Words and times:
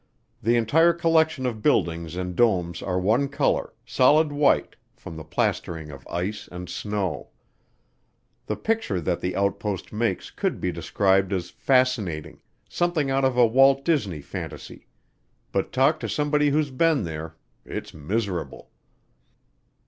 The 0.41 0.55
entire 0.55 0.93
collection 0.93 1.45
of 1.45 1.61
buildings 1.61 2.15
and 2.15 2.35
domes 2.35 2.81
are 2.81 2.99
one 2.99 3.27
color, 3.29 3.71
solid 3.85 4.31
white, 4.31 4.75
from 4.95 5.15
the 5.15 5.23
plastering 5.23 5.91
of 5.91 6.07
ice 6.07 6.49
and 6.51 6.67
snow. 6.67 7.29
The 8.47 8.55
picture 8.55 8.99
that 8.99 9.21
the 9.21 9.35
outpost 9.35 9.93
makes 9.93 10.31
could 10.31 10.59
be 10.59 10.71
described 10.71 11.31
as 11.31 11.51
fascinating, 11.51 12.41
something 12.67 13.11
out 13.11 13.23
of 13.25 13.37
a 13.37 13.45
Walt 13.45 13.85
Disney 13.85 14.21
fantasy 14.23 14.87
but 15.51 15.71
talk 15.71 15.99
to 15.99 16.09
somebody 16.09 16.49
who's 16.49 16.71
been 16.71 17.03
there 17.03 17.35
it's 17.63 17.93
miserable. 17.93 18.71